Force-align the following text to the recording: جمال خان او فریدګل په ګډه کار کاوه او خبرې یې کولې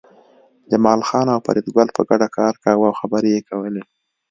جمال 0.71 0.99
خان 1.07 1.27
او 1.33 1.39
فریدګل 1.45 1.87
په 1.95 2.01
ګډه 2.09 2.27
کار 2.37 2.53
کاوه 2.63 2.85
او 2.89 2.97
خبرې 2.99 3.29
یې 3.35 3.41
کولې 3.49 3.83